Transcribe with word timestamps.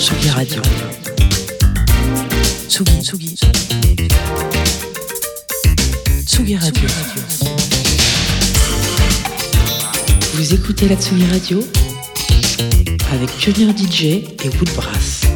Tsugi 0.00 0.30
Radio. 0.30 0.62
Tsugi, 2.68 3.02
Tsugi. 3.02 3.36
Tsugi 6.24 6.56
Radio. 6.56 6.88
Vous 10.32 10.54
écoutez 10.54 10.88
la 10.88 10.96
Tsugi 10.96 11.26
Radio 11.30 11.62
avec 13.12 13.28
Pionnier 13.36 13.76
DJ 13.76 14.04
et 14.04 14.48
Woodbrass. 14.58 15.26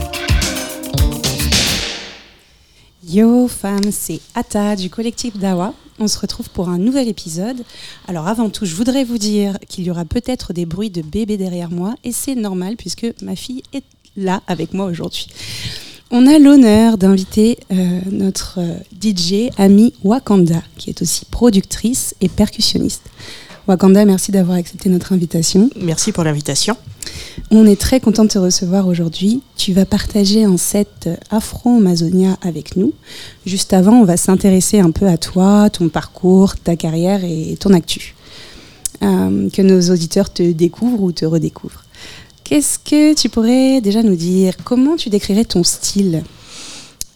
Yo 3.07 3.49
femmes, 3.49 3.93
c'est 3.93 4.21
Ata 4.35 4.77
du 4.77 4.89
collectif 4.89 5.37
Dawa. 5.37 5.75
On 5.99 6.09
se 6.09 6.19
retrouve 6.19 6.49
pour 6.49 6.71
un 6.71 6.79
nouvel 6.79 7.09
épisode. 7.09 7.63
Alors 8.09 8.29
avant 8.29 8.49
tout, 8.49 8.65
je 8.65 8.75
voudrais 8.75 9.05
vous 9.05 9.19
dire 9.19 9.59
qu'il 9.69 9.85
y 9.85 9.91
aura 9.91 10.07
peut-être 10.07 10.55
des 10.55 10.65
bruits 10.65 10.89
de 10.89 11.03
bébé 11.03 11.37
derrière 11.37 11.71
moi 11.71 11.97
et 12.03 12.13
c'est 12.13 12.35
normal 12.35 12.77
puisque 12.77 13.07
ma 13.21 13.37
fille 13.37 13.63
est 13.75 13.85
là 14.17 14.43
avec 14.47 14.75
moi 14.75 14.87
aujourd'hui. 14.87 15.29
On 16.11 16.27
a 16.27 16.39
l'honneur 16.39 16.99
d'inviter 16.99 17.59
euh, 17.73 18.01
notre 18.11 18.59
euh, 18.59 18.77
DJ 19.01 19.51
amie 19.57 19.95
Wakanda 20.05 20.63
qui 20.77 20.91
est 20.91 21.03
aussi 21.03 21.25
productrice 21.25 22.15
et 22.21 22.29
percussionniste. 22.29 23.03
Wakanda, 23.67 24.05
merci 24.05 24.31
d'avoir 24.31 24.59
accepté 24.59 24.91
notre 24.91 25.13
invitation. 25.13 25.71
Merci 25.81 26.13
pour 26.13 26.23
l'invitation. 26.23 26.77
On 27.51 27.67
est 27.67 27.81
très 27.81 27.99
content 27.99 28.25
de 28.25 28.29
te 28.29 28.39
recevoir 28.39 28.87
aujourd'hui. 28.87 29.43
Tu 29.57 29.73
vas 29.73 29.87
partager 29.87 30.45
un 30.45 30.59
set 30.59 31.09
Afro-Amazonia 31.31 32.37
avec 32.43 32.77
nous. 32.77 32.93
Juste 33.47 33.73
avant, 33.73 34.01
on 34.01 34.05
va 34.05 34.19
s'intéresser 34.19 34.81
un 34.81 34.91
peu 34.91 35.07
à 35.07 35.17
toi, 35.17 35.71
ton 35.71 35.89
parcours, 35.89 36.57
ta 36.57 36.77
carrière 36.77 37.25
et 37.25 37.57
ton 37.59 37.73
actu. 37.73 38.15
Euh, 39.03 39.51
que 39.51 39.63
nos 39.63 39.91
auditeurs 39.91 40.33
te 40.33 40.53
découvrent 40.53 41.03
ou 41.03 41.13
te 41.13 41.25
redécouvrent. 41.25 41.84
Qu'est-ce 42.45 42.79
que 42.79 43.15
tu 43.15 43.31
pourrais 43.31 43.81
déjà 43.81 44.03
nous 44.03 44.17
dire? 44.17 44.55
Comment 44.65 44.97
tu 44.97 45.09
décrirais 45.09 45.47
ton 45.47 45.65
style? 45.65 46.23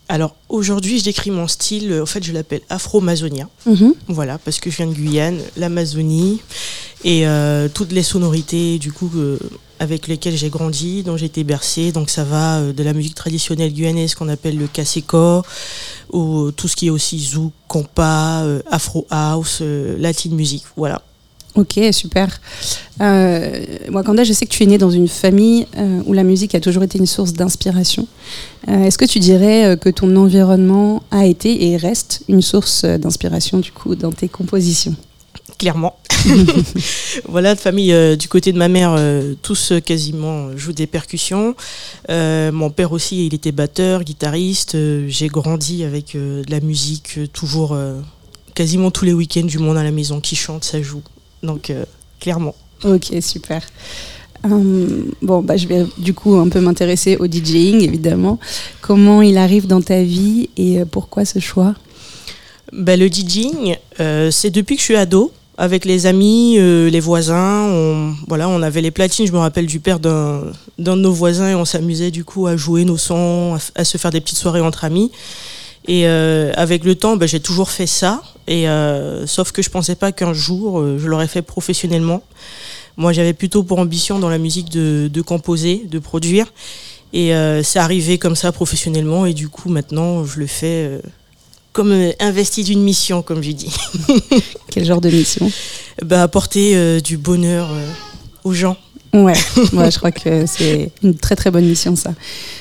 Alors 0.08 0.34
aujourd'hui, 0.48 0.98
je 0.98 1.04
décris 1.04 1.30
mon 1.30 1.46
style, 1.46 2.00
en 2.02 2.06
fait, 2.06 2.24
je 2.24 2.32
l'appelle 2.32 2.62
afro-amazonien. 2.70 3.48
Mhm. 3.66 3.94
Voilà, 4.08 4.38
parce 4.38 4.58
que 4.58 4.70
je 4.70 4.76
viens 4.78 4.86
de 4.86 4.94
Guyane, 4.94 5.38
l'Amazonie 5.58 6.40
et 7.04 7.26
euh, 7.28 7.68
toutes 7.72 7.92
les 7.92 8.02
sonorités, 8.02 8.78
du 8.78 8.90
coup, 8.90 9.10
euh, 9.16 9.38
avec 9.78 10.08
lesquelles 10.08 10.36
j'ai 10.36 10.48
grandi, 10.48 11.02
dont 11.02 11.18
j'ai 11.18 11.26
été 11.26 11.44
bercée. 11.44 11.92
Donc 11.92 12.08
ça 12.08 12.24
va 12.24 12.58
euh, 12.60 12.72
de 12.72 12.82
la 12.82 12.94
musique 12.94 13.14
traditionnelle 13.14 13.72
guyanaise 13.72 14.14
qu'on 14.14 14.30
appelle 14.30 14.56
le 14.56 14.66
kaseko, 14.66 15.42
ou 16.10 16.50
tout 16.52 16.68
ce 16.68 16.76
qui 16.76 16.86
est 16.86 16.90
aussi 16.90 17.18
zouk, 17.20 17.52
compas, 17.68 18.44
euh, 18.44 18.62
afro 18.70 19.06
house, 19.10 19.58
euh, 19.60 19.96
latin 19.98 20.30
music. 20.30 20.64
Voilà. 20.74 21.02
Ok, 21.58 21.80
super. 21.90 22.40
Euh, 23.00 23.64
Wakanda, 23.90 24.22
je 24.22 24.32
sais 24.32 24.46
que 24.46 24.52
tu 24.52 24.62
es 24.62 24.66
né 24.66 24.78
dans 24.78 24.92
une 24.92 25.08
famille 25.08 25.66
euh, 25.76 26.00
où 26.06 26.12
la 26.12 26.22
musique 26.22 26.54
a 26.54 26.60
toujours 26.60 26.84
été 26.84 26.98
une 26.98 27.06
source 27.06 27.32
d'inspiration. 27.32 28.06
Euh, 28.68 28.84
Est-ce 28.84 28.96
que 28.96 29.04
tu 29.04 29.18
dirais 29.18 29.64
euh, 29.64 29.76
que 29.76 29.88
ton 29.88 30.14
environnement 30.14 31.02
a 31.10 31.26
été 31.26 31.66
et 31.66 31.76
reste 31.76 32.22
une 32.28 32.42
source 32.42 32.84
d'inspiration 32.84 33.58
du 33.58 33.72
coup 33.72 33.96
dans 33.96 34.12
tes 34.12 34.28
compositions? 34.28 34.94
Clairement. 35.58 35.98
voilà, 37.28 37.56
de 37.56 37.58
famille 37.58 38.16
du 38.16 38.28
côté 38.28 38.52
de 38.52 38.58
ma 38.58 38.68
mère, 38.68 38.96
tous 39.42 39.72
quasiment 39.84 40.56
jouent 40.56 40.72
des 40.72 40.86
percussions. 40.86 41.56
Mon 42.08 42.70
père 42.70 42.92
aussi, 42.92 43.26
il 43.26 43.34
était 43.34 43.50
batteur, 43.50 44.04
guitariste. 44.04 44.76
J'ai 45.08 45.26
grandi 45.26 45.82
avec 45.82 46.14
de 46.14 46.44
la 46.48 46.60
musique, 46.60 47.18
toujours 47.32 47.76
quasiment 48.54 48.90
tous 48.90 49.04
les 49.04 49.12
week-ends 49.12 49.46
du 49.46 49.58
monde 49.58 49.76
à 49.76 49.84
la 49.84 49.92
maison 49.92 50.20
qui 50.20 50.34
chante, 50.34 50.64
ça 50.64 50.82
joue. 50.82 51.02
Donc 51.42 51.70
euh, 51.70 51.84
clairement. 52.20 52.54
Ok, 52.84 53.12
super. 53.20 53.62
Hum, 54.44 55.10
bon, 55.20 55.42
bah, 55.42 55.56
je 55.56 55.66
vais 55.66 55.84
du 55.98 56.14
coup 56.14 56.36
un 56.36 56.48
peu 56.48 56.60
m'intéresser 56.60 57.16
au 57.16 57.26
DJing, 57.26 57.82
évidemment. 57.82 58.38
Comment 58.80 59.20
il 59.20 59.36
arrive 59.36 59.66
dans 59.66 59.82
ta 59.82 60.02
vie 60.02 60.48
et 60.56 60.80
euh, 60.80 60.84
pourquoi 60.84 61.24
ce 61.24 61.40
choix? 61.40 61.74
Bah, 62.72 62.96
le 62.96 63.08
DJing, 63.08 63.76
euh, 64.00 64.30
c'est 64.30 64.50
depuis 64.50 64.76
que 64.76 64.80
je 64.80 64.84
suis 64.84 64.96
ado. 64.96 65.32
Avec 65.60 65.84
les 65.84 66.06
amis, 66.06 66.54
euh, 66.56 66.88
les 66.88 67.00
voisins, 67.00 67.66
on, 67.68 68.14
voilà, 68.28 68.48
on 68.48 68.62
avait 68.62 68.80
les 68.80 68.92
platines. 68.92 69.26
Je 69.26 69.32
me 69.32 69.38
rappelle 69.38 69.66
du 69.66 69.80
père 69.80 69.98
d'un 69.98 70.52
de 70.78 70.94
nos 70.94 71.12
voisins 71.12 71.48
et 71.48 71.54
on 71.56 71.64
s'amusait 71.64 72.12
du 72.12 72.22
coup 72.22 72.46
à 72.46 72.56
jouer 72.56 72.84
nos 72.84 72.96
sons, 72.96 73.58
à 73.74 73.84
se 73.84 73.98
faire 73.98 74.12
des 74.12 74.20
petites 74.20 74.38
soirées 74.38 74.60
entre 74.60 74.84
amis. 74.84 75.10
Et 75.88 76.06
euh, 76.06 76.52
avec 76.54 76.84
le 76.84 76.94
temps, 76.94 77.16
bah, 77.16 77.26
j'ai 77.26 77.40
toujours 77.40 77.70
fait 77.70 77.86
ça. 77.86 78.22
Et 78.46 78.68
euh, 78.68 79.26
sauf 79.26 79.52
que 79.52 79.62
je 79.62 79.70
pensais 79.70 79.94
pas 79.94 80.12
qu'un 80.12 80.34
jour 80.34 80.80
euh, 80.80 80.98
je 80.98 81.06
l'aurais 81.06 81.26
fait 81.26 81.42
professionnellement. 81.42 82.22
Moi, 82.98 83.12
j'avais 83.12 83.32
plutôt 83.32 83.62
pour 83.62 83.78
ambition 83.78 84.18
dans 84.18 84.28
la 84.28 84.38
musique 84.38 84.68
de, 84.68 85.08
de 85.12 85.22
composer, 85.22 85.86
de 85.88 85.98
produire. 85.98 86.52
Et 87.14 87.32
c'est 87.62 87.78
arrivé 87.78 88.18
comme 88.18 88.36
ça 88.36 88.52
professionnellement. 88.52 89.24
Et 89.24 89.32
du 89.32 89.48
coup, 89.48 89.70
maintenant, 89.70 90.26
je 90.26 90.40
le 90.40 90.46
fais 90.46 91.00
comme 91.72 91.94
investi 92.20 92.64
d'une 92.64 92.82
mission, 92.82 93.22
comme 93.22 93.40
je 93.40 93.52
dis. 93.52 93.74
Quel 94.70 94.84
genre 94.84 95.00
de 95.00 95.08
mission? 95.08 95.50
Bah, 96.04 96.22
apporter 96.22 97.00
du 97.00 97.16
bonheur 97.16 97.70
aux 98.44 98.52
gens. 98.52 98.76
Ouais, 99.14 99.32
ouais, 99.72 99.90
je 99.90 99.98
crois 99.98 100.10
que 100.10 100.44
c'est 100.46 100.90
une 101.02 101.14
très 101.14 101.34
très 101.34 101.50
bonne 101.50 101.64
mission 101.64 101.96
ça. 101.96 102.12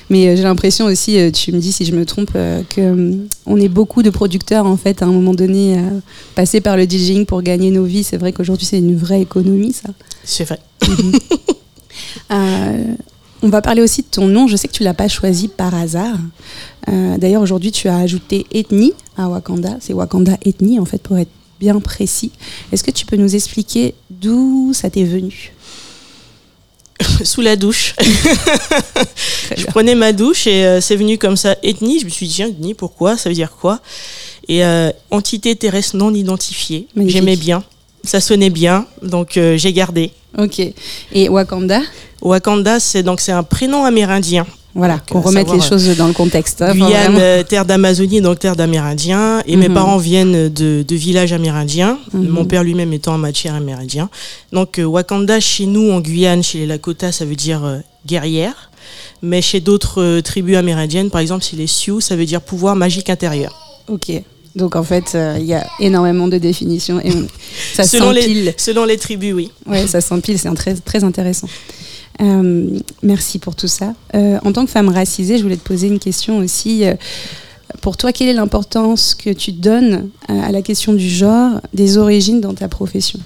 Mais 0.10 0.28
euh, 0.28 0.36
j'ai 0.38 0.44
l'impression 0.44 0.86
aussi, 0.86 1.20
euh, 1.20 1.30
tu 1.30 1.52
me 1.52 1.60
dis 1.60 1.74
si 1.74 1.84
je 1.84 1.94
me 1.94 2.06
trompe, 2.06 2.32
euh, 2.36 2.62
que 2.70 2.82
hum, 2.82 3.28
on 3.46 3.60
est 3.60 3.68
beaucoup 3.68 4.02
de 4.02 4.10
producteurs 4.10 4.66
en 4.66 4.78
fait 4.78 5.02
à 5.02 5.06
un 5.06 5.12
moment 5.12 5.34
donné 5.34 5.78
euh, 5.78 6.00
passés 6.36 6.62
par 6.62 6.78
le 6.78 6.86
DJing 6.86 7.26
pour 7.26 7.42
gagner 7.42 7.70
nos 7.70 7.84
vies. 7.84 8.04
C'est 8.04 8.16
vrai 8.18 8.32
qu'aujourd'hui 8.32 8.66
c'est 8.66 8.78
une 8.80 8.96
vraie 8.96 9.22
économie 9.22 9.74
ça. 9.74 9.90
C'est 10.24 10.46
vrai. 10.46 10.60
On 13.44 13.50
va 13.50 13.62
parler 13.62 13.84
aussi 13.84 14.02
de 14.02 14.08
ton 14.08 14.28
nom. 14.28 14.48
Je 14.48 14.56
sais 14.56 14.68
que 14.68 14.74
tu 14.74 14.82
l'as 14.84 14.96
pas 14.96 15.08
choisi 15.08 15.48
par 15.48 15.76
hasard. 15.76 16.18
D'ailleurs 16.88 17.44
aujourd'hui 17.44 17.72
tu 17.72 17.88
as 17.88 17.98
ajouté 17.98 18.48
ethnie 18.52 18.94
à 19.16 19.30
Wakanda. 19.30 19.78
C'est 19.80 19.94
Wakanda 19.94 20.38
ethnie 20.44 20.80
en 20.80 20.86
fait 20.86 21.02
pour 21.02 21.18
être 21.20 21.30
bien 21.60 21.80
précis. 21.80 22.32
Est-ce 22.72 22.84
que 22.84 22.90
tu 22.92 23.06
peux 23.06 23.16
nous 23.16 23.36
expliquer 23.36 23.94
d'où 24.10 24.72
ça 24.74 24.90
t'est 24.90 25.04
venu? 25.04 25.54
Sous 27.24 27.42
la 27.42 27.56
douche. 27.56 27.96
Je 29.56 29.66
prenais 29.66 29.96
ma 29.96 30.14
douche 30.14 30.48
et 30.48 30.66
euh, 30.66 30.82
c'est 30.82 30.96
venu 30.96 31.18
comme 31.18 31.38
ça. 31.38 31.56
Ethnie, 31.64 32.00
je 32.00 32.06
me 32.06 32.10
suis 32.10 32.28
dit, 32.28 32.42
ethnie, 32.42 32.74
pourquoi? 32.74 33.18
Ça 33.18 33.30
veut 33.30 33.36
dire 33.36 33.52
quoi? 33.52 33.80
Et 34.48 34.64
euh, 34.64 34.92
entité 35.12 35.56
terrestre 35.56 35.96
non 35.96 36.14
identifiée. 36.14 36.88
J'aimais 36.96 37.36
bien. 37.36 37.64
Ça 38.04 38.22
sonnait 38.22 38.50
bien, 38.50 38.86
donc 39.02 39.38
euh, 39.38 39.58
j'ai 39.58 39.74
gardé. 39.74 40.12
Ok. 40.38 40.62
Et 41.12 41.30
Wakanda? 41.30 41.82
Wakanda, 42.22 42.80
c'est 42.80 43.04
donc 43.04 43.20
c'est 43.20 43.32
un 43.32 43.44
prénom 43.44 43.84
amérindien. 43.84 44.46
Voilà, 44.78 45.00
qu'on 45.12 45.18
euh, 45.18 45.22
remette 45.24 45.52
les 45.52 45.60
choses 45.60 45.88
dans 45.98 46.08
le 46.08 46.14
contexte. 46.14 46.62
hein, 46.62 46.68
enfin, 46.72 46.86
Guyane, 46.86 47.04
vraiment. 47.14 47.20
euh, 47.20 47.44
terre 47.44 47.66
d'Amazonie, 47.66 48.22
donc 48.22 48.40
terre 48.40 48.56
d'Amérindiens. 48.56 49.42
Et 49.48 49.56
mes 49.56 49.68
Mhm. 49.70 49.74
parents 49.74 49.98
viennent 49.98 50.50
de, 50.50 50.84
de 50.88 50.96
villages 50.96 51.34
amérindiens. 51.34 51.98
Mhm. 52.14 52.28
Mon 52.28 52.46
père 52.46 52.64
lui-même 52.64 52.94
étant 52.94 53.14
un 53.14 53.18
matière 53.18 53.56
amérindien. 53.56 54.10
Donc 54.54 54.78
euh, 54.80 54.84
Wakanda, 54.86 55.40
chez 55.40 55.66
nous, 55.66 55.92
en 55.92 56.00
Guyane, 56.00 56.44
chez 56.44 56.60
les 56.60 56.66
Lakota, 56.68 57.12
ça 57.12 57.26
veut 57.26 57.36
dire 57.36 57.82
guerrière. 58.06 58.70
Mais 59.22 59.42
chez 59.42 59.60
d'autres 59.60 60.22
tribus 60.22 60.56
amérindiennes, 60.58 61.10
par 61.10 61.22
exemple, 61.22 61.44
chez 61.44 61.58
les 61.58 61.68
Sioux, 61.68 62.00
ça 62.00 62.16
veut 62.16 62.26
dire 62.26 62.42
pouvoir 62.42 62.76
magique 62.76 63.10
intérieur. 63.10 63.82
Ok. 63.90 64.12
Donc 64.56 64.76
en 64.76 64.84
fait, 64.84 65.12
euh, 65.16 65.38
il 65.40 65.46
y 65.46 65.54
a 65.54 65.66
énormément 65.80 66.28
de 66.28 66.38
définitions 66.38 67.00
et 67.04 67.12
ça 67.74 67.84
selon, 67.84 68.14
s'empile. 68.14 68.46
les, 68.46 68.54
selon 68.58 68.86
les 68.86 68.98
tribus, 68.98 69.34
oui. 69.34 69.52
Ouais, 69.68 69.86
ça 69.88 70.02
s'empile, 70.02 70.40
c'est 70.40 70.52
très, 70.56 70.74
très 70.76 71.04
intéressant. 71.04 71.48
Euh, 72.22 72.80
merci 73.04 73.40
pour 73.40 73.56
tout 73.56 73.68
ça. 73.68 73.94
Euh, 74.16 74.40
en 74.44 74.52
tant 74.52 74.66
que 74.66 74.72
femme 74.72 74.90
racisée, 74.90 75.38
je 75.38 75.44
voulais 75.44 75.58
te 75.58 75.68
poser 75.68 75.88
une 75.88 76.00
question 76.00 76.40
aussi. 76.40 76.86
Euh, 76.86 76.96
pour 77.82 77.98
toi, 77.98 78.12
quelle 78.12 78.30
est 78.30 78.34
l'importance 78.34 79.14
que 79.14 79.30
tu 79.32 79.52
donnes 79.52 80.10
à, 80.28 80.52
la 80.52 80.62
question 80.62 80.94
du 80.94 81.08
genre, 81.08 81.62
des 81.74 81.98
origines 81.98 82.42
dans 82.42 82.54
ta 82.54 82.68
profession? 82.68 83.20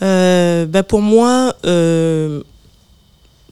Bah 0.00 0.82
pour 0.84 1.00
moi, 1.00 1.54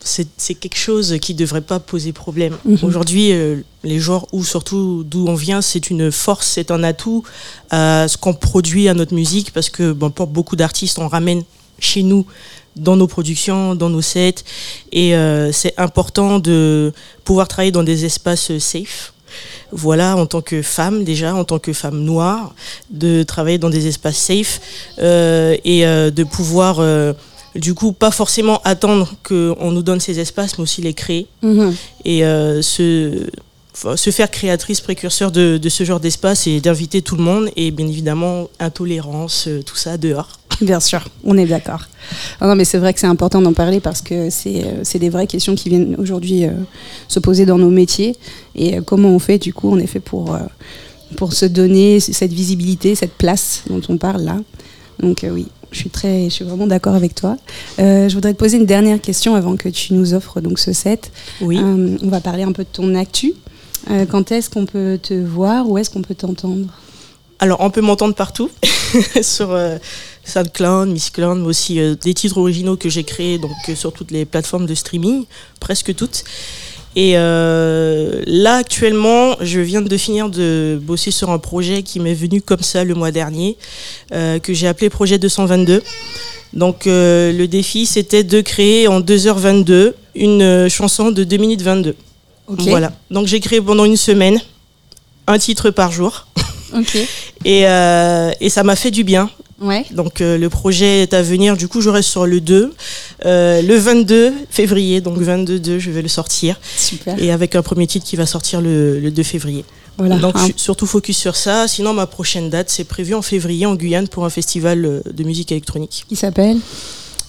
c'est 0.07 0.55
quelque 0.55 0.77
chose 0.77 1.17
qui 1.21 1.35
ne 1.35 1.39
devrait 1.39 1.61
pas 1.61 1.81
poser 1.81 2.13
problème. 2.13 2.57
Mhm. 2.65 2.79
Aujourd'hui, 2.83 3.33
euh, 3.33 3.61
les 3.83 3.99
genres, 3.99 4.27
ou 4.33 4.45
surtout 4.45 5.05
d'où 5.05 5.27
on 5.27 5.35
vient, 5.35 5.61
c'est 5.61 5.91
une 5.91 6.13
force, 6.13 6.47
c'est 6.47 6.71
un 6.71 6.83
atout 6.83 7.23
à 7.71 8.07
ce 8.09 8.17
qu'on 8.17 8.35
produit 8.35 8.89
à 8.89 8.95
notre 8.95 9.15
musique, 9.15 9.53
parce 9.53 9.69
que 9.69 9.93
bon, 9.93 10.11
pour 10.11 10.29
beaucoup 10.29 10.57
d'artistes, 10.57 10.99
on 10.99 11.09
ramène 11.09 11.43
chez 11.79 12.03
nous 12.03 12.27
dans 12.77 12.97
nos 12.97 13.07
productions, 13.07 13.75
dans 13.75 13.89
nos 13.89 14.03
sets, 14.03 14.45
et 14.93 15.15
euh, 15.15 15.51
c'est 15.51 15.75
important 15.79 16.39
de 16.39 16.93
pouvoir 17.25 17.49
travailler 17.49 17.73
dans 17.73 17.83
des 17.83 18.05
espaces 18.05 18.57
safe. 18.59 19.13
Voilà, 19.73 20.17
en 20.17 20.27
tant 20.27 20.41
que 20.41 20.63
femme 20.63 21.05
déjà, 21.05 21.35
en 21.35 21.45
tant 21.45 21.59
que 21.59 21.73
femme 21.73 22.01
noire, 22.01 22.55
de 22.91 23.23
travailler 23.23 23.59
dans 23.59 23.71
des 23.71 23.87
espaces 23.87 24.17
safe 24.17 24.61
euh, 24.99 25.57
et 25.65 25.87
euh, 25.87 26.11
de 26.11 26.25
pouvoir, 26.25 26.81
du 27.55 27.75
coup, 27.75 27.93
pas 27.93 28.11
forcément 28.11 28.61
attendre 28.65 29.15
qu'on 29.27 29.71
nous 29.73 29.83
donne 29.83 30.01
ces 30.01 30.21
espaces, 30.21 30.59
mais 30.59 30.63
aussi 30.63 30.83
les 30.83 30.95
créer 30.95 31.27
et 32.05 32.25
euh, 32.25 32.63
se, 32.63 33.29
faire 34.11 34.31
créatrice, 34.31 34.81
précurseur 34.81 35.33
de, 35.33 35.59
de 35.59 35.69
ce 35.69 35.85
genre 35.85 36.01
d'espace 36.01 36.47
et 36.47 36.61
d'inviter 36.61 37.03
tout 37.03 37.17
le 37.17 37.23
monde 37.23 37.51
et 37.57 37.71
bien 37.71 37.89
évidemment 37.89 38.49
intolérance, 38.61 39.49
tout 39.67 39.77
ça 39.77 39.99
dehors. 39.99 40.39
Bien 40.61 40.81
sûr, 40.81 41.05
on 41.25 41.37
est 41.37 41.47
d'accord. 41.47 41.87
Non, 42.41 42.55
mais 42.55 42.65
c'est 42.65 42.79
vrai 42.79 42.95
que 42.95 43.01
c'est 43.01 43.07
important 43.07 43.43
d'en 43.43 43.53
parler 43.53 43.81
parce 43.81 44.01
que 44.01 44.31
c'est 44.31 44.65
euh, 44.65 44.99
des 44.99 45.11
vraies 45.11 45.27
questions 45.27 45.55
qui 45.55 45.69
viennent 45.69 45.97
aujourd'hui 45.99 46.45
euh, 46.45 46.53
se 47.09 47.19
poser 47.19 47.45
dans 47.45 47.59
nos 47.59 47.71
métiers. 47.71 48.17
Et 48.55 48.79
euh, 48.79 48.81
comment 48.81 49.11
on 49.11 49.19
fait, 49.19 49.39
du 49.39 49.53
coup, 49.53 49.71
en 49.71 49.79
effet, 49.79 50.01
pour, 50.01 50.39
pour 51.17 51.33
se 51.33 51.47
donner 51.47 52.01
cette 52.01 52.33
visibilité, 52.33 52.95
cette 52.95 53.15
place 53.15 53.65
dont 53.69 53.83
on 53.89 53.99
parle 53.99 54.23
là. 54.23 54.39
Donc 55.01 55.27
oui, 55.31 55.49
je 55.73 55.79
suis, 55.79 55.91
très, 55.91 56.25
je 56.25 56.31
suis 56.31 56.45
vraiment 56.45 56.67
d'accord 56.67 56.95
avec 56.95 57.15
toi. 57.15 57.37
je 57.79 58.13
voudrais 58.15 58.33
te 58.33 58.39
poser 58.39 58.57
une 58.57 58.65
dernière 58.65 59.01
question 59.01 59.35
avant 59.35 59.57
que 59.57 59.69
tu 59.69 59.93
nous 59.93 60.15
offres 60.15 60.41
donc, 60.41 60.59
ce 60.59 60.73
set. 60.73 61.11
Oui. 61.43 61.59
on 61.59 62.09
va 62.09 62.21
parler 62.21 62.45
un 62.45 62.53
peu 62.53 62.65
de 62.65 62.69
ton 62.73 62.95
actu. 62.95 63.35
quand 64.09 64.33
est-ce 64.33 64.49
qu'on 64.49 64.65
peut 64.65 64.99
te 65.03 65.13
voir 65.13 65.69
Où 65.69 65.77
est-ce 65.77 65.91
qu'on 65.91 66.01
peut 66.01 66.15
t'entendre? 66.15 66.67
Alors, 67.39 67.61
on 67.61 67.71
peut 67.71 67.83
m'entendre 67.83 68.15
partout, 68.15 68.51
sur 69.23 69.51
euh, 69.51 69.77
SoundCloud, 70.27 70.89
Miss 70.89 71.11
Cloud, 71.11 71.39
mais 71.39 71.47
aussi 71.47 71.81
euh, 71.81 71.95
des 71.95 72.15
titres 72.15 72.39
originaux 72.39 72.77
que 72.77 72.89
j'ai 72.89 73.05
créés 73.05 73.39
donc, 73.39 73.53
euh, 73.69 73.75
sur 73.75 73.93
toutes 73.93 74.11
les 74.11 74.25
plateformes 74.25 74.67
de 74.67 74.75
streaming, 74.75 75.25
presque 75.61 75.95
toutes. 75.95 76.25
Et 76.99 77.13
là, 77.13 78.57
actuellement, 78.57 79.37
je 79.43 79.61
viens 79.61 79.83
de 79.83 79.97
finir 79.99 80.31
de 80.31 80.81
bosser 80.83 81.11
sur 81.11 81.29
un 81.29 81.39
projet 81.39 81.83
qui 81.83 82.01
m'est 82.01 82.15
venu 82.15 82.41
comme 82.41 82.63
ça 82.63 82.85
le 82.85 82.95
mois 82.95 83.11
dernier, 83.11 83.59
que 84.11 84.55
j'ai 84.55 84.67
appelé 84.67 84.89
Projet 84.89 85.19
222. 85.19 85.83
Donc, 86.55 86.85
le 86.87 87.45
défi, 87.45 87.85
c'était 87.85 88.25
de 88.25 88.41
créer 88.41 88.89
en 88.89 89.03
2h22 89.03 89.93
une 90.15 90.71
chanson 90.71 91.11
de 91.11 91.23
2 91.23 91.37
minutes 91.37 91.61
22. 91.61 91.95
Voilà. 92.49 92.95
Donc, 93.11 93.27
j'ai 93.27 93.41
créé 93.41 93.61
pendant 93.61 93.85
une 93.85 93.99
semaine 93.99 94.41
un 95.27 95.39
titre 95.39 95.69
par 95.69 95.93
jour. 95.93 96.27
Et, 97.45 97.67
euh, 97.67 98.33
et 98.41 98.51
ça 98.51 98.63
m'a 98.65 98.77
fait 98.77 98.91
du 98.91 99.05
bien. 99.05 99.31
Ouais. 99.61 99.85
Donc 99.91 100.21
euh, 100.21 100.37
le 100.37 100.51
projet 100.51 101.03
est 101.03 101.15
à 101.15 101.23
venir, 101.23 101.57
du 101.57 101.67
coup 101.69 101.81
je 101.81 101.89
reste 101.89 102.09
sur 102.11 102.27
le 102.27 102.41
2. 102.41 102.75
Euh, 103.25 103.63
le 103.63 103.77
22 103.77 104.33
février, 104.51 105.01
donc 105.01 105.19
22 105.19 105.79
je 105.79 105.91
vais 105.91 106.03
le 106.03 106.09
sortir. 106.09 106.61
Super. 106.77 107.21
Et 107.23 107.31
avec 107.33 107.55
un 107.55 107.63
premier 107.63 107.87
titre 107.87 108.05
qui 108.05 108.17
va 108.17 108.27
sortir 108.27 108.61
le, 108.61 109.01
le 109.01 109.11
2 109.11 109.23
février. 109.23 109.65
Voilà. 109.99 110.19
Donc 110.19 110.37
je 110.39 110.53
surtout 110.57 110.87
focus 110.87 111.17
sur 111.17 111.37
ça. 111.37 111.69
Sinon 111.69 111.95
ma 111.95 112.07
prochaine 112.07 112.51
date 112.51 112.69
c'est 112.69 112.85
prévu 112.85 113.15
en 113.15 113.23
février 113.23 113.65
en 113.65 113.75
Guyane 113.75 114.09
pour 114.09 114.27
un 114.27 114.31
festival 114.31 115.03
de 115.11 115.25
musique 115.25 115.53
électronique. 115.53 116.05
Qui 116.09 116.17
s'appelle 116.17 116.59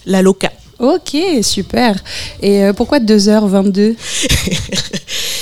La 0.06 0.22
Loca. 0.22 0.52
Ok, 0.80 1.16
super. 1.42 1.96
Et 2.42 2.70
pourquoi 2.76 3.00
2h22 3.00 3.96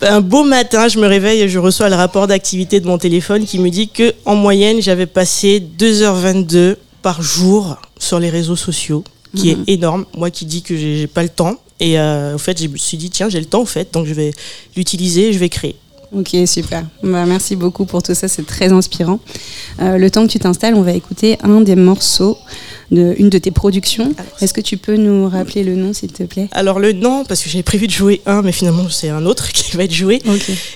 un 0.00 0.20
beau 0.20 0.44
matin, 0.44 0.88
je 0.88 0.98
me 0.98 1.06
réveille 1.06 1.40
et 1.40 1.48
je 1.48 1.58
reçois 1.58 1.88
le 1.88 1.96
rapport 1.96 2.26
d'activité 2.26 2.80
de 2.80 2.86
mon 2.86 2.98
téléphone 2.98 3.44
qui 3.44 3.58
me 3.58 3.68
dit 3.68 3.88
que 3.88 4.14
en 4.24 4.36
moyenne, 4.36 4.80
j'avais 4.80 5.06
passé 5.06 5.62
2h22 5.78 6.76
par 7.02 7.22
jour 7.22 7.76
sur 7.98 8.20
les 8.20 8.30
réseaux 8.30 8.56
sociaux, 8.56 9.04
qui 9.36 9.50
est 9.50 9.56
mhm. 9.56 9.64
énorme. 9.66 10.06
Moi 10.16 10.30
qui 10.30 10.44
dis 10.44 10.62
que 10.62 10.76
j'ai 10.76 11.06
pas 11.06 11.22
le 11.22 11.28
temps. 11.28 11.56
Et 11.80 11.98
euh, 11.98 12.34
au 12.34 12.38
fait, 12.38 12.60
je 12.60 12.66
me 12.66 12.76
suis 12.76 12.96
dit, 12.96 13.08
tiens, 13.08 13.28
j'ai 13.28 13.38
le 13.38 13.46
temps, 13.46 13.60
au 13.60 13.66
fait, 13.66 13.92
donc 13.92 14.06
je 14.06 14.14
vais 14.14 14.32
l'utiliser, 14.76 15.32
je 15.32 15.38
vais 15.38 15.48
créer. 15.48 15.76
Ok, 16.12 16.34
super. 16.46 16.84
Bah, 17.02 17.26
merci 17.26 17.54
beaucoup 17.54 17.84
pour 17.84 18.02
tout 18.02 18.14
ça, 18.14 18.28
c'est 18.28 18.46
très 18.46 18.72
inspirant. 18.72 19.20
Euh, 19.80 19.98
le 19.98 20.10
temps 20.10 20.26
que 20.26 20.32
tu 20.32 20.38
t'installes, 20.38 20.74
on 20.74 20.82
va 20.82 20.92
écouter 20.92 21.36
un 21.42 21.60
des 21.60 21.76
morceaux 21.76 22.38
de 22.90 23.14
une 23.18 23.28
de 23.28 23.36
tes 23.36 23.50
productions. 23.50 24.14
Est-ce 24.40 24.54
que 24.54 24.62
tu 24.62 24.78
peux 24.78 24.96
nous 24.96 25.28
rappeler 25.28 25.64
le 25.64 25.74
nom, 25.74 25.92
s'il 25.92 26.12
te 26.12 26.22
plaît? 26.22 26.48
Alors 26.52 26.78
le 26.78 26.92
nom, 26.92 27.24
parce 27.24 27.42
que 27.42 27.50
j'avais 27.50 27.62
prévu 27.62 27.86
de 27.86 27.92
jouer 27.92 28.22
un, 28.24 28.40
mais 28.40 28.52
finalement 28.52 28.88
c'est 28.88 29.10
un 29.10 29.26
autre 29.26 29.48
qui 29.52 29.76
va 29.76 29.84
être 29.84 29.94
joué. 29.94 30.22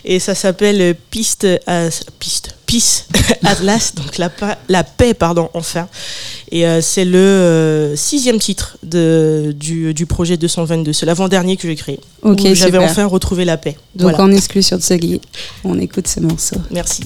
Et 0.05 0.19
ça 0.19 0.34
s'appelle 0.34 0.94
Piste, 1.11 1.46
Piste, 2.19 2.56
Peace 2.72 3.04
Atlas, 3.44 3.94
donc 3.94 4.16
la, 4.16 4.30
la 4.70 4.82
paix, 4.82 5.12
pardon, 5.12 5.50
enfin. 5.52 5.88
Et 6.50 6.66
euh, 6.66 6.80
c'est 6.80 7.04
le 7.04 7.19
euh, 7.19 7.96
sixième 7.96 8.38
titre 8.38 8.78
de, 8.82 9.54
du, 9.54 9.92
du, 9.92 10.06
projet 10.06 10.38
222. 10.38 10.94
C'est 10.94 11.04
l'avant-dernier 11.04 11.58
que 11.58 11.69
j'ai 11.69 11.76
créé. 11.76 12.00
J'avais 12.54 12.78
enfin 12.78 13.04
retrouvé 13.04 13.44
la 13.44 13.58
paix. 13.58 13.76
Donc 13.94 14.19
en 14.19 14.32
exclut 14.32 14.62
sur 14.62 14.78
Tsugi, 14.78 15.20
on 15.64 15.78
écoute 15.78 16.08
ce 16.08 16.20
morceau. 16.20 16.56
Merci. 16.70 17.02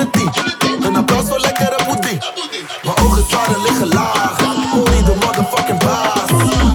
de 0.00 0.10
tien. 0.10 0.84
Een 0.86 0.96
applaus 0.96 1.28
voor 1.28 1.38
lekkere 1.38 1.84
poedie. 1.86 2.18
Mijn 2.82 2.96
ogen 2.96 3.24
zwaren 3.28 3.62
liggen 3.62 3.88
laag. 3.88 4.38
Only 4.74 5.02
the 5.02 5.14
motherfucking 5.20 5.78
baas. 5.78 6.30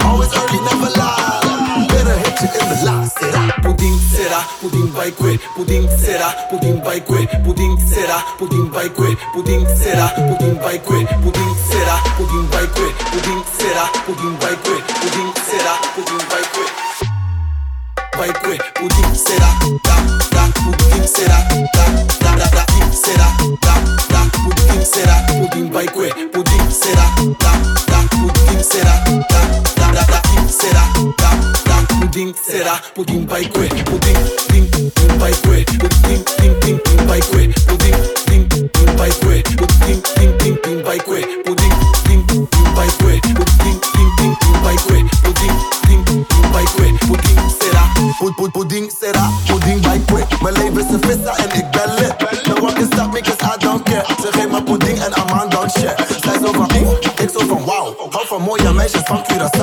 Always 0.06 0.32
early, 0.34 0.60
never 0.70 0.92
late. 0.98 1.88
Better 1.88 2.18
hit 2.24 2.40
you 2.40 2.50
in 2.60 2.68
the 2.68 2.86
last. 2.86 3.18
Sera, 3.18 3.56
pudding, 3.62 4.00
sera, 4.14 4.40
pudding 4.60 4.94
bij 4.94 5.12
kwe. 5.12 5.40
Pudding, 5.56 5.90
sera, 6.04 6.36
pudding 6.50 6.84
bij 6.84 7.02
kwe. 7.02 7.28
Pudding, 7.44 7.80
sera, 7.92 8.24
pudding 8.38 8.70
bij 8.72 8.90
kwe. 8.90 9.18
Pudding, 9.34 9.68
sera, 9.82 10.08
pudding 10.16 10.60
bij 10.60 10.80
kwe. 10.80 11.06
Pudding, 11.24 11.56
sera, 11.70 11.96
pudding 12.18 12.50
bij 12.50 12.68
kwe. 12.74 12.88
Pudding, 13.12 13.44
sera. 13.58 13.84
Pudding 32.96 33.26
by 33.28 33.44
kwe. 33.44 33.68
Pudding, 33.84 34.20
ding, 34.48 34.68
ding 34.72 35.20
by 35.20 35.32
kwe. 35.44 35.66
Pudding, 35.68 36.24
ding, 36.40 36.56
ding, 36.64 36.80
ding 36.80 37.08
by 37.08 37.20
kwe. 37.28 37.52
Pudding, 37.68 37.98
ding, 38.26 38.48
ding 38.48 38.92
by 38.96 39.12
kwe. 39.20 39.44
Pudding, 39.60 40.02
ding, 40.16 40.32
ding, 40.40 40.56
ding 40.64 40.82
by 40.82 40.98
kwe. 41.04 41.20
Pudding, 41.44 41.76
ding, 42.08 42.24
ding 42.26 42.48
by 42.76 42.88
kwe. 43.00 43.20
Pudding, 43.36 43.80
ding, 43.92 44.10
ding, 44.18 44.34
ding 44.40 44.58
by 44.64 44.76
kwe. 44.88 44.98
Pudding, 45.24 45.56
ding, 45.88 46.04
ding 46.08 46.24
by 46.56 46.64
kwe. 46.76 46.88
Pudding, 47.08 47.40
será, 47.60 47.84
pud, 48.20 48.34
pud, 48.38 48.52
pudding, 48.54 48.88
será, 48.90 49.28
pudding 49.48 49.82
by 49.84 50.00
kwe. 50.08 50.24
Mijn 50.42 50.54
leven 50.54 50.80
is 50.80 50.94
een 50.94 51.04
vissa 51.04 51.36
en 51.36 51.52
ik 51.60 51.72
ben 51.72 51.94
lit. 52.00 52.48
No 52.48 52.56
one 52.64 52.74
can 52.74 52.88
stop 52.92 53.12
me 53.14 53.22
cause 53.22 53.44
I 53.44 53.58
don't 53.60 53.84
care. 53.84 54.06
Ze 54.22 54.28
geeft 54.32 54.52
me 54.52 54.64
pudding 54.64 55.00
en 55.00 55.12
don't 55.50 55.72
share. 55.72 55.96
Zij 56.24 56.40
zo 56.40 56.52
van 56.52 56.70
ik 57.20 57.30
zo 57.34 57.40
van 57.48 57.66
wauw. 57.66 57.96
Hou 58.10 58.28
van 58.28 58.42
mooie 58.42 58.74
meisjes 58.74 59.02
van 59.06 59.24
Curaçao. 59.24 59.55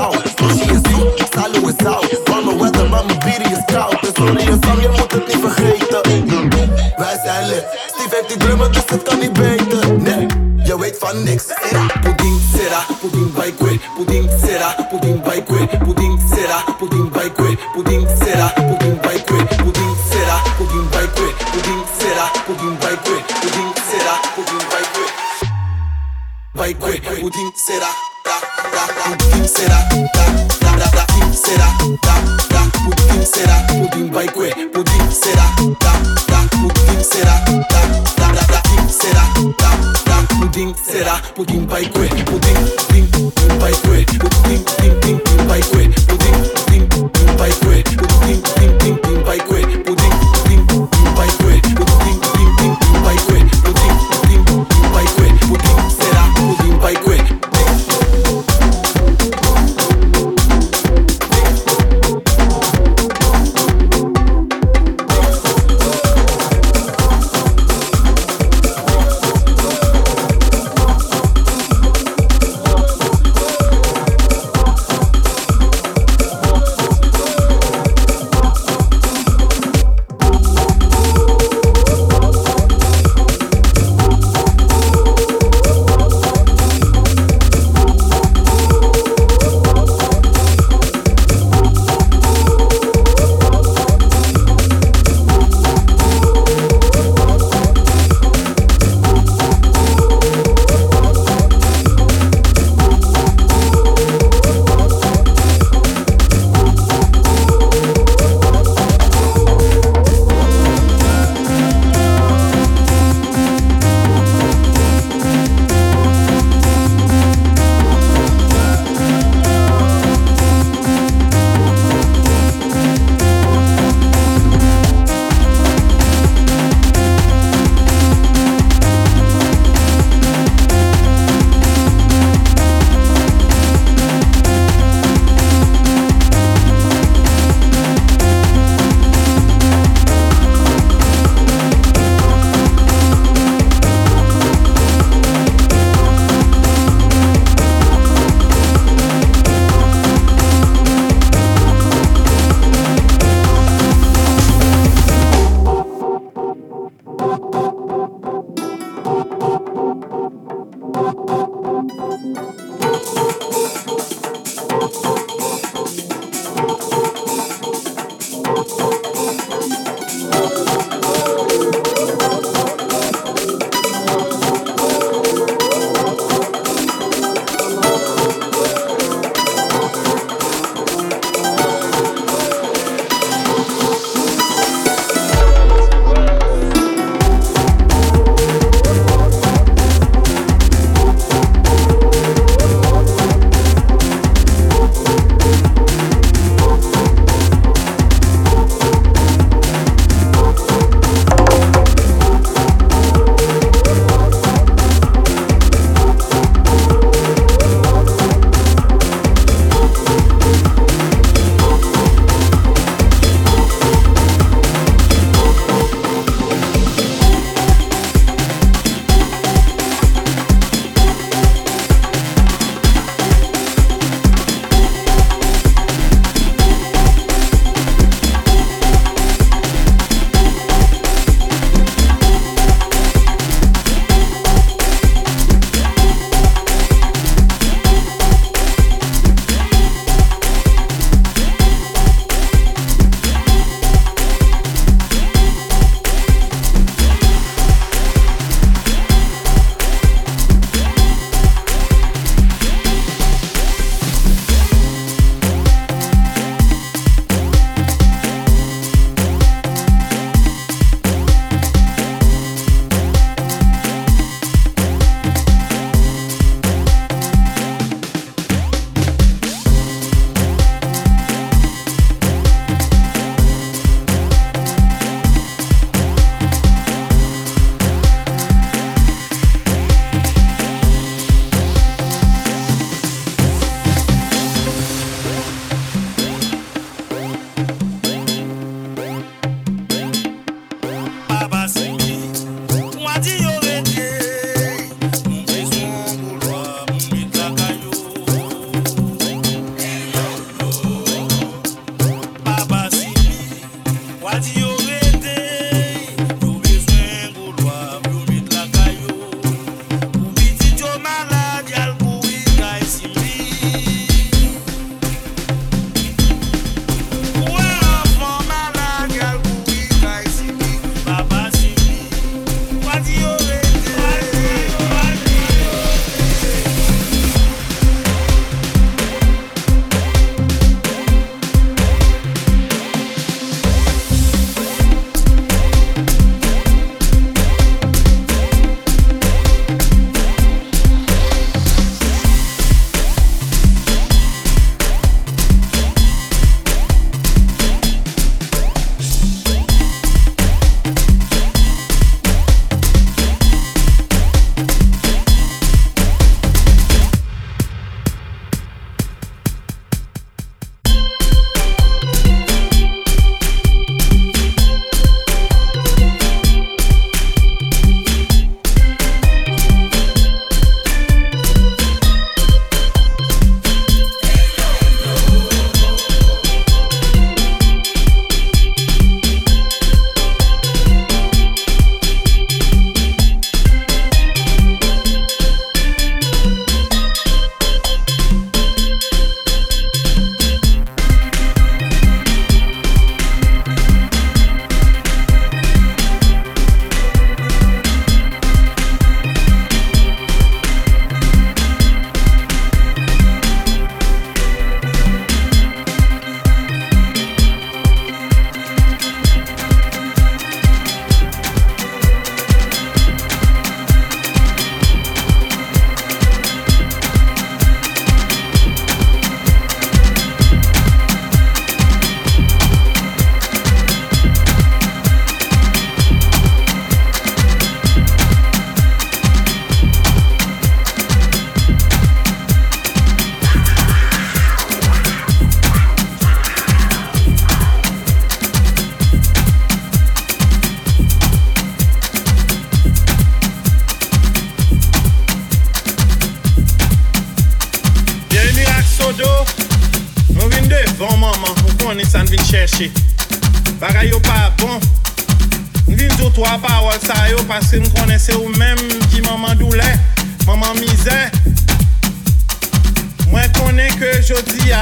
ke 463.98 464.22
jodi 464.22 464.68
ya 464.68 464.80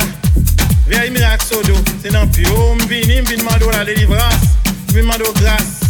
Ve 0.87 1.11
mirak 1.11 1.43
sodo 1.43 1.77
Se 2.03 2.11
nan 2.11 2.29
pyo 2.33 2.75
mbini 2.75 3.21
mbini 3.23 3.43
mando 3.43 3.71
la 3.71 3.85
delivras 3.85 4.43
Mbini 4.89 5.07
mando 5.07 5.33
gras 5.33 5.81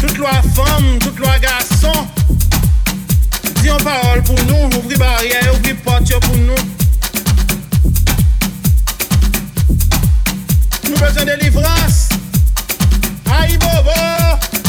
Tout 0.00 0.18
lwa 0.18 0.42
fom, 0.54 0.98
tout 0.98 1.18
lwa 1.18 1.38
gason 1.38 2.08
Di 3.62 3.68
yon 3.68 3.80
parol 3.84 4.22
pou 4.22 4.38
nou 4.48 4.70
Ouvri 4.80 4.96
barye, 4.96 5.40
ouvri 5.52 5.74
pot 5.74 6.10
yo 6.10 6.20
pou 6.20 6.36
nou 6.36 6.58
Nou 10.88 11.00
bezon 11.00 11.32
delivras 11.32 12.08
Ayi 13.38 13.58
bobo. 13.58 14.63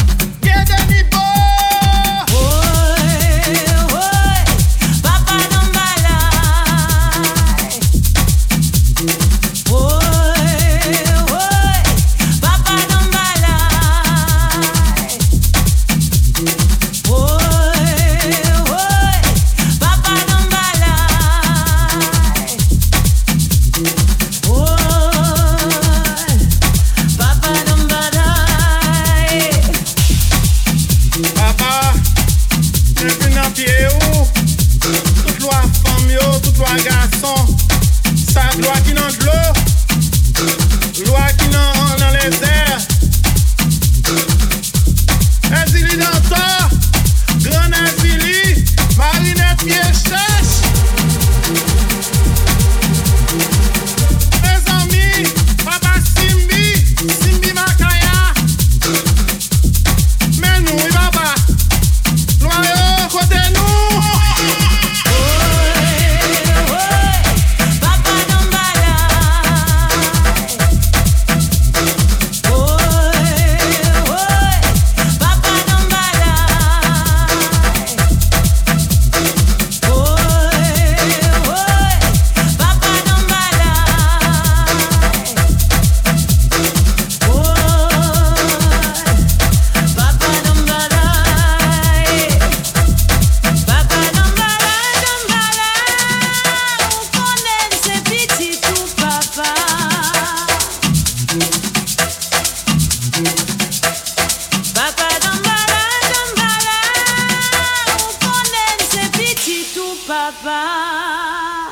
Baba. 110.04 111.65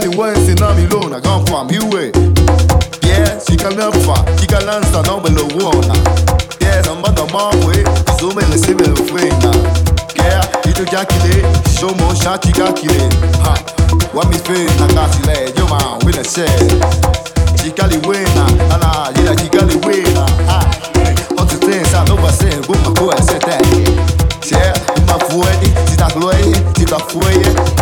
Girl, 0.00 0.12
you 0.12 0.24
ain't 0.24 0.38
seen 0.46 0.56
me 0.56 0.84
alone. 0.88 1.12
I 1.12 1.20
come 1.20 1.44
from 1.44 1.68
you, 1.70 1.84
eh? 1.98 2.10
Yeah, 3.04 3.38
she 3.44 3.56
can 3.56 3.76
never, 3.76 4.00
she 4.40 4.46
can 4.46 4.64
answer 4.68 5.02
down 5.02 5.20
below 5.20 5.44
one. 5.60 5.84
Yeah, 6.60 6.80
I'm 6.88 7.04
on 7.04 7.12
the 7.12 7.26
way. 7.68 7.84
So 8.16 8.32
many 8.32 8.56
similar 8.56 8.96
things. 8.96 9.44
Yeah, 10.16 10.40
itu 10.64 10.84
jakile, 10.88 11.44
shomo 11.76 12.14
shati 12.14 12.52
gakile. 12.52 13.12
Ha, 13.44 13.54
wa 14.14 14.24
mi 14.24 14.38
fe 14.38 14.64
na 14.80 14.86
kasile, 14.88 15.52
yo 15.58 15.66
ma 15.68 15.98
we 16.04 16.12
na 16.12 16.22
share. 16.22 16.48
Chikali 17.60 18.00
we 18.06 18.24
na, 18.34 18.46
ala 18.72 19.12
yila 19.16 19.36
chikali 19.36 19.76
we 19.84 20.00
na. 20.14 20.24
Ha, 20.48 20.60
on 21.36 21.46
to 21.46 21.56
things 21.56 21.92
I 21.92 22.04
know 22.06 22.16
but 22.16 22.32
saying, 22.32 22.62
go 22.62 22.72
my 22.74 22.94
go 22.94 23.10
and 23.10 23.24
say 23.24 23.38
that. 23.40 23.60
Yeah, 24.50 24.72
ma 25.06 25.18
fuwe, 25.28 25.50
tita 25.90 26.08
gloye, 26.14 26.52
tita 26.74 26.96
fuwe. 26.96 27.79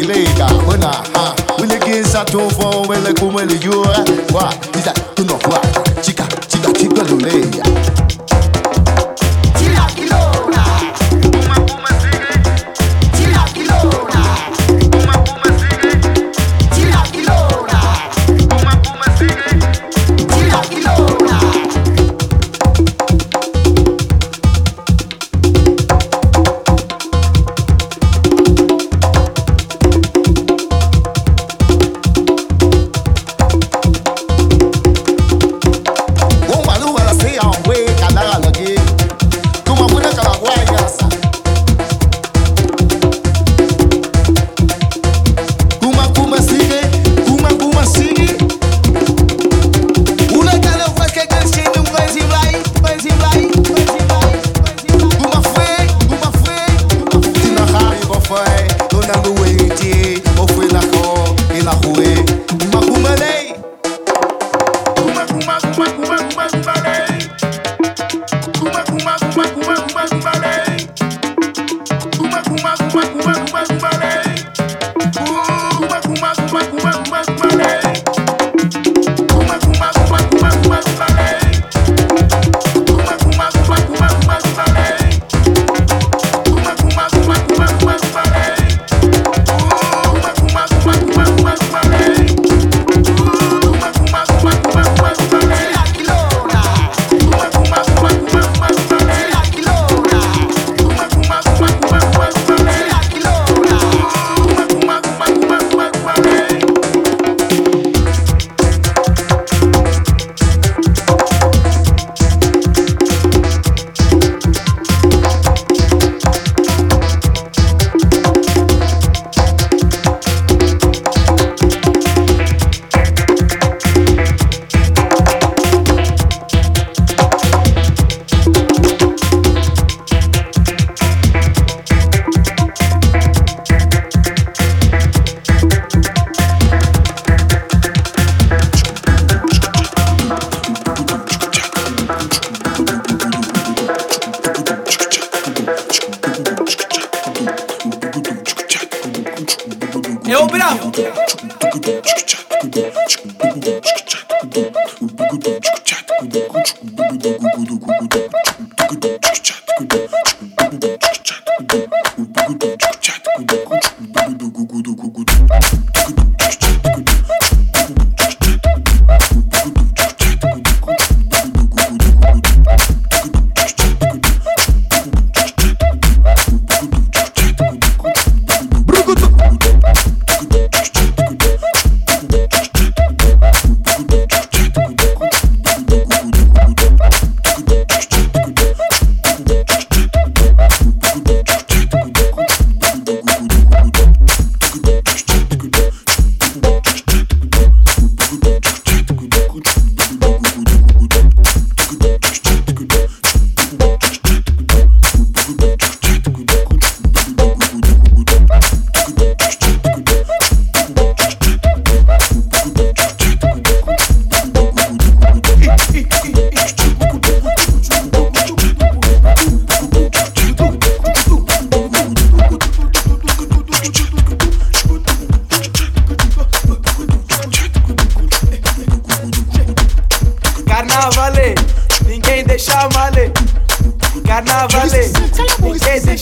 kileka 0.00 0.48
mwana 0.66 0.86
ha 0.86 1.34
ulegeza 1.62 2.24
tofo 2.24 2.86
wele 2.88 3.12
kumwele 3.20 3.54
yura 3.64 3.96
ah, 3.96 4.32
kwa 4.32 4.54
ita 4.80 4.92
tunokwa 5.14 5.60
chika 6.00 6.24
chika 6.48 6.72
chika 6.72 7.02
luleya 7.10 7.65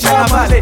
Shabbat 0.04 0.53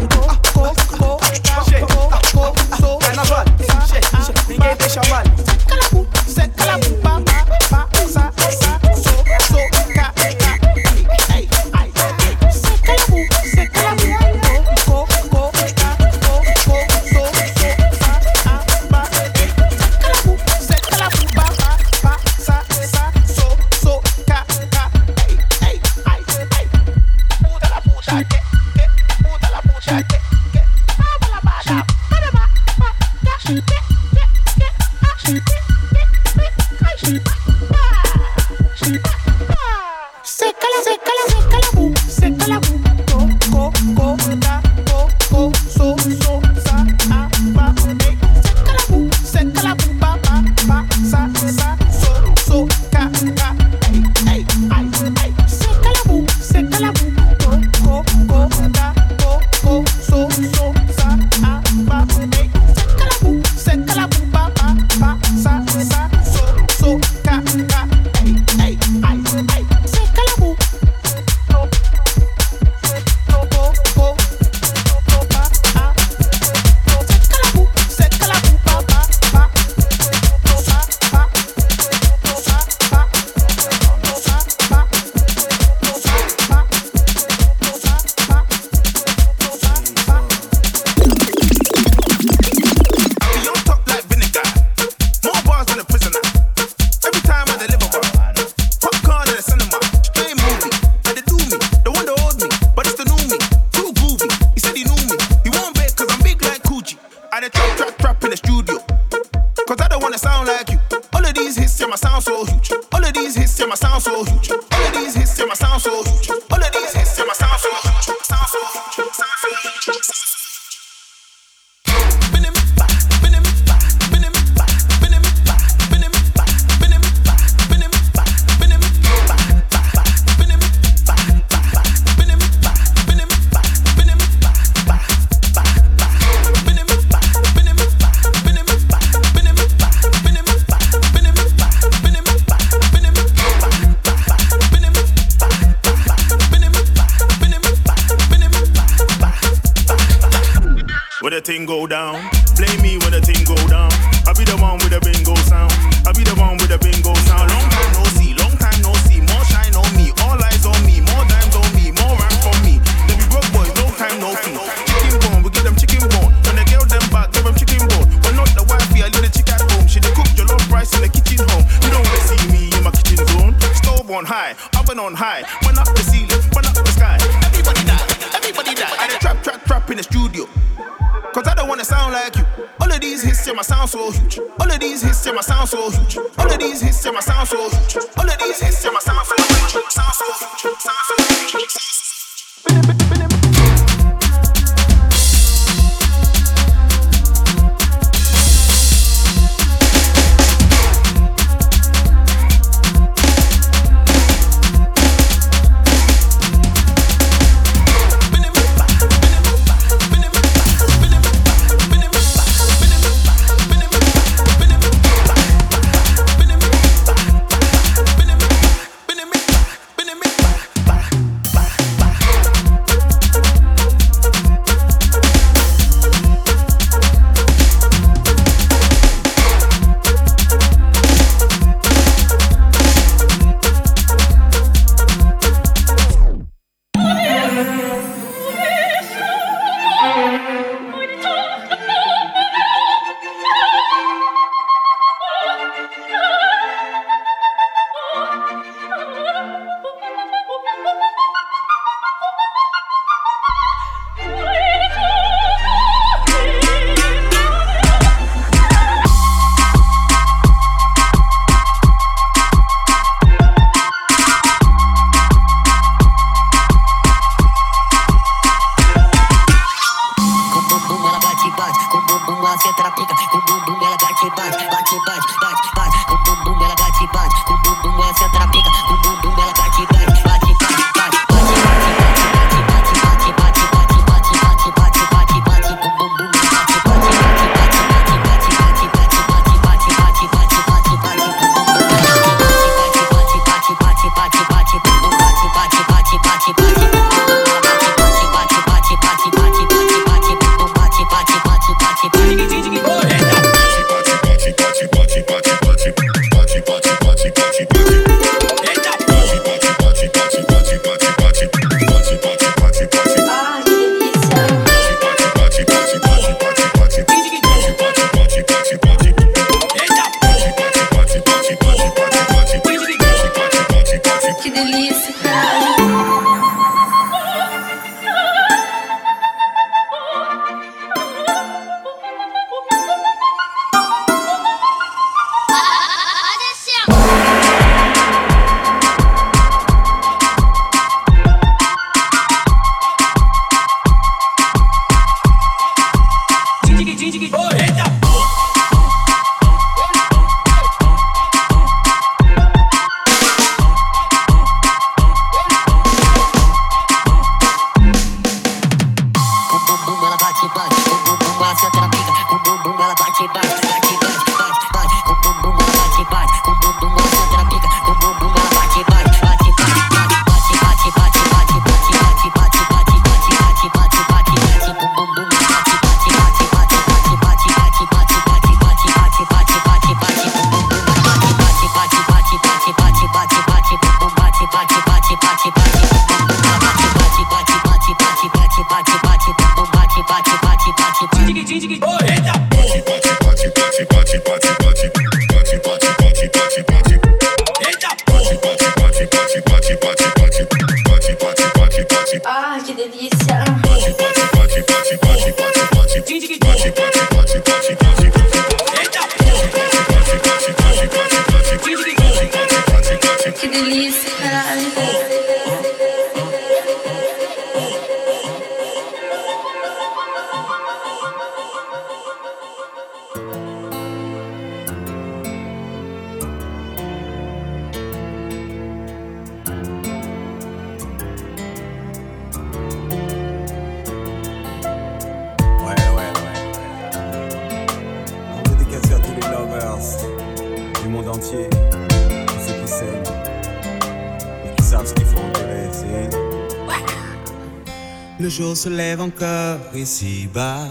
ici-bas, 449.75 450.67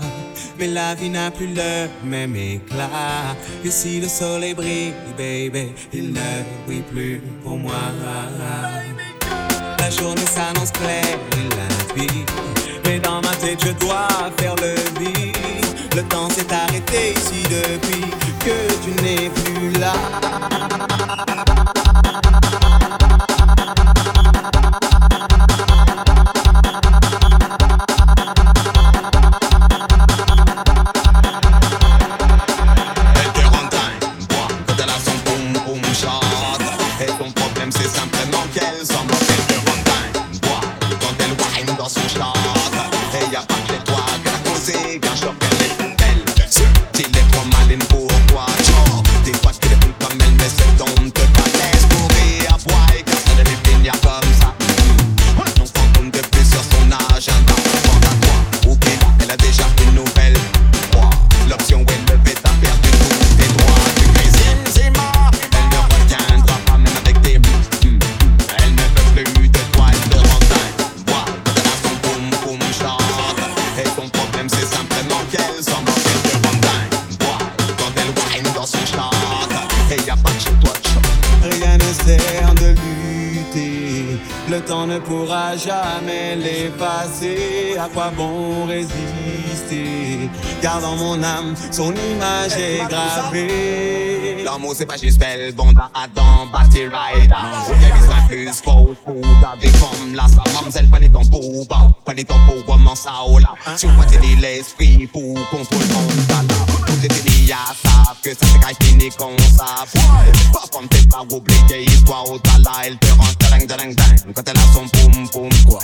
mais 0.58 0.68
la 0.68 0.94
vie 0.94 1.10
n'a 1.10 1.30
plus 1.30 1.48
le 1.48 1.88
même 2.04 2.36
éclat. 2.36 3.36
Et 3.64 3.70
si 3.70 4.00
le 4.00 4.08
soleil 4.08 4.54
brille, 4.54 4.92
baby, 5.16 5.72
il 5.92 6.12
ne 6.12 6.66
brille 6.66 6.82
plus 6.90 7.22
pour 7.42 7.58
moi. 7.58 7.74
La 9.78 9.90
journée 9.90 10.26
s'annonce 10.26 10.70
claire 10.72 11.18
et 11.36 11.48
limpide, 11.98 12.30
mais 12.84 12.98
dans 12.98 13.20
ma 13.20 13.34
tête 13.36 13.64
je 13.64 13.72
dois 13.72 14.08
faire 14.38 14.54
le 14.56 14.74
vide. 14.98 15.36
Le 15.94 16.02
temps 16.04 16.30
s'est 16.30 16.50
arrêté 16.52 17.12
ici 17.12 17.42
depuis 17.50 18.10
que 18.40 18.56
tu 18.84 19.02
n'es 19.02 19.28
plus 19.28 19.80
là. 19.80 19.92
Pourra 85.02 85.56
jamais 85.56 86.36
l'effacer. 86.36 87.76
À 87.78 87.88
quoi 87.88 88.10
bon 88.16 88.66
résister? 88.66 90.28
Car 90.60 90.80
dans 90.80 90.96
mon 90.96 91.22
âme, 91.22 91.54
son 91.70 91.92
image 91.92 92.56
est 92.58 92.86
gravée. 92.88 94.42
L'amour 94.44 94.74
c'est 94.76 94.86
pas 94.86 94.96
juste 94.96 95.18
belle, 95.18 95.52
bon 95.54 95.72
à 95.76 96.04
Adam, 96.04 96.46
Basti 96.52 96.84
Rider. 96.84 97.28
Y'a 97.28 97.90
des 97.96 98.08
infus, 98.12 98.50
faux, 98.62 98.94
fou, 99.04 99.20
des 99.60 99.68
là, 100.14 100.26
ça 100.28 100.42
mademoiselle, 100.52 100.88
prenez 100.90 101.08
ton 101.10 101.24
pot, 101.24 101.66
bah, 101.68 101.88
prenez 102.04 102.24
ton 102.24 102.34
pot, 102.46 102.62
comment 102.66 102.94
ça, 102.94 103.12
oh 103.26 103.38
là. 103.38 103.54
T'es 103.76 104.18
dit 104.18 104.36
l'esprit 104.36 105.06
pour 105.06 105.34
contrôler 105.50 105.86
talent. 106.28 106.66
Tout 106.86 107.04
est 107.04 107.31
à 107.52 107.74
savent 107.82 108.16
que 108.22 108.30
ça 108.30 108.46
c'est 108.52 108.60
qu'à 108.60 108.84
fini 108.84 109.10
comme 109.16 109.38
ça. 109.56 109.84
Pas 110.52 110.64
comme 110.72 110.88
t'es 110.88 111.06
pas 111.08 111.22
oublié, 111.30 111.84
histoire 111.86 112.28
au 112.30 112.38
talent, 112.38 112.70
elle 112.84 112.98
te 112.98 113.08
rend 113.08 113.28
dingue, 113.50 113.66
dingue, 113.66 113.94
dingue. 113.94 114.34
Quand 114.34 114.48
elle 114.48 114.58
a 114.58 114.72
son 114.72 114.88
poum, 114.88 115.28
poum, 115.28 115.50
quoi. 115.66 115.80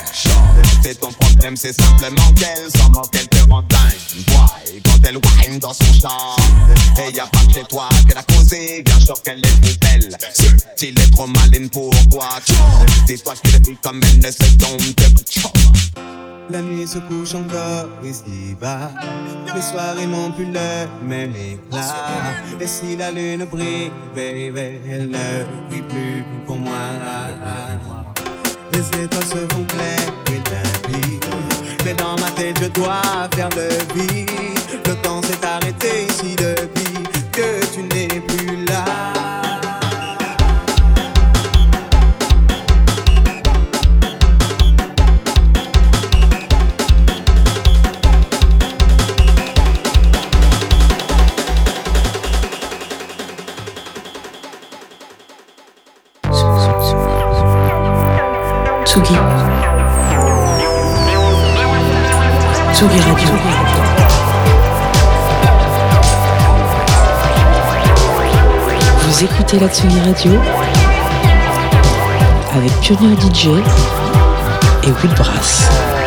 C'est 0.83 0.99
ton 0.99 1.11
problème, 1.11 1.55
c'est 1.55 1.73
simplement 1.73 2.33
qu'elle 2.33 2.69
s'en 2.75 2.89
moque, 2.89 3.13
elle 3.13 3.27
te 3.27 3.49
rend 3.49 3.61
dingue. 3.63 4.25
Boy, 4.27 4.81
quand 4.85 5.07
elle 5.07 5.17
whine 5.17 5.59
dans 5.59 5.73
son 5.73 5.93
chant. 5.93 6.35
Et 6.97 7.15
y 7.15 7.19
a 7.19 7.27
pas 7.27 7.39
que 7.47 7.53
chez 7.53 7.63
toi 7.65 7.89
qu'elle 8.07 8.17
a 8.17 8.23
causé, 8.23 8.81
bien 8.83 8.99
sûr 8.99 9.21
qu'elle 9.23 9.39
est 9.39 9.61
plus 9.61 9.77
belle. 9.79 10.17
S'il 10.75 10.99
est 10.99 11.11
trop 11.11 11.27
maline 11.27 11.69
pour 11.69 11.91
toi, 12.09 12.27
dis-toi 13.07 13.33
que 13.43 13.51
les 13.51 13.63
filles 13.63 13.77
comme 13.83 14.01
elle 14.03 14.19
ne 14.19 14.31
se 14.31 14.57
tombent 14.57 14.99
La 16.51 16.61
nuit 16.63 16.87
se 16.87 16.97
couche 16.97 17.35
encore 17.35 17.87
ici-bas. 18.03 18.89
Les 19.53 19.61
soirées 19.61 20.07
n'ont 20.07 20.31
plus 20.31 20.45
le 20.45 20.87
même 21.03 21.31
éclat. 21.35 21.79
Et 22.59 22.65
si 22.65 22.95
la 22.95 23.11
lune 23.11 23.45
brille, 23.45 23.91
baby, 24.15 24.79
elle 24.89 25.09
ne 25.09 25.67
brille 25.69 25.83
plus 25.83 26.23
pour 26.47 26.57
moi. 26.57 26.71
Les 28.73 29.03
étoiles 29.03 29.23
se 29.25 29.53
font 29.53 29.65
claires 29.67 30.13
et 30.27 30.41
limpides. 30.49 31.25
Mais 31.85 31.93
dans 31.93 32.15
ma 32.19 32.31
tête, 32.31 32.57
je 32.59 32.67
dois 32.69 33.29
faire 33.35 33.49
le 33.55 33.69
vide. 33.93 34.29
Le 34.87 34.95
temps 35.03 35.21
s'est 35.21 35.45
arrêté 35.45 36.07
ici 36.09 36.35
depuis 36.35 37.03
que 37.31 37.65
tu 37.73 37.83
n'es 37.83 38.08
Tsugi. 58.89 59.13
Tsugi 62.73 62.99
Radio. 63.01 63.29
Vous 69.03 69.23
écoutez 69.23 69.59
la 69.59 69.67
Tsugi 69.67 69.99
Radio 69.99 70.31
avec 72.55 72.71
Pionnier 72.79 73.15
DJ 73.15 73.49
et 74.81 74.91
Woodbrass. 75.03 75.98